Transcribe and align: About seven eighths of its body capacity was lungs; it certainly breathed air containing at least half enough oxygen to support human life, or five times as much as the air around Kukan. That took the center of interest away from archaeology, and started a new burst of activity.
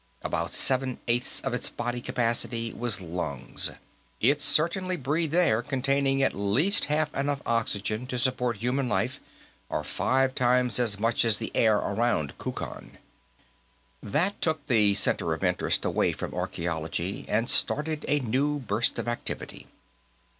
About 0.23 0.51
seven 0.51 0.97
eighths 1.07 1.41
of 1.41 1.53
its 1.53 1.69
body 1.69 2.01
capacity 2.01 2.73
was 2.73 3.01
lungs; 3.01 3.69
it 4.19 4.41
certainly 4.41 4.97
breathed 4.97 5.35
air 5.35 5.61
containing 5.61 6.23
at 6.23 6.33
least 6.33 6.85
half 6.85 7.13
enough 7.13 7.39
oxygen 7.45 8.07
to 8.07 8.17
support 8.17 8.57
human 8.57 8.89
life, 8.89 9.19
or 9.69 9.83
five 9.83 10.33
times 10.33 10.79
as 10.79 10.99
much 10.99 11.23
as 11.23 11.37
the 11.37 11.51
air 11.53 11.77
around 11.77 12.35
Kukan. 12.39 12.97
That 14.01 14.41
took 14.41 14.65
the 14.65 14.95
center 14.95 15.35
of 15.35 15.43
interest 15.43 15.85
away 15.85 16.13
from 16.13 16.33
archaeology, 16.33 17.23
and 17.27 17.47
started 17.47 18.03
a 18.07 18.21
new 18.21 18.57
burst 18.57 18.97
of 18.97 19.07
activity. 19.07 19.67